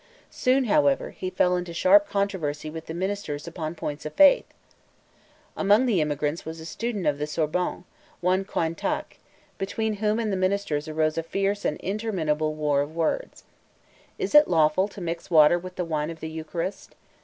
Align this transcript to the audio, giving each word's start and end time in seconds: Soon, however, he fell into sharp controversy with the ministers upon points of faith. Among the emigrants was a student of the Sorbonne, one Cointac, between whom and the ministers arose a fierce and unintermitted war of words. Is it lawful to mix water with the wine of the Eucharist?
Soon, 0.31 0.63
however, 0.63 1.11
he 1.11 1.29
fell 1.29 1.55
into 1.55 1.75
sharp 1.75 2.09
controversy 2.09 2.71
with 2.71 2.87
the 2.87 2.93
ministers 2.95 3.45
upon 3.47 3.75
points 3.75 4.03
of 4.03 4.15
faith. 4.15 4.47
Among 5.55 5.85
the 5.85 6.01
emigrants 6.01 6.43
was 6.43 6.59
a 6.59 6.65
student 6.65 7.05
of 7.05 7.19
the 7.19 7.27
Sorbonne, 7.27 7.83
one 8.19 8.43
Cointac, 8.43 9.19
between 9.59 9.97
whom 9.97 10.17
and 10.17 10.31
the 10.33 10.37
ministers 10.37 10.87
arose 10.87 11.19
a 11.19 11.21
fierce 11.21 11.65
and 11.65 11.79
unintermitted 11.83 12.39
war 12.39 12.81
of 12.81 12.95
words. 12.95 13.43
Is 14.17 14.33
it 14.33 14.47
lawful 14.47 14.87
to 14.87 15.01
mix 15.01 15.29
water 15.29 15.59
with 15.59 15.75
the 15.75 15.85
wine 15.85 16.09
of 16.09 16.19
the 16.19 16.29
Eucharist? 16.29 16.95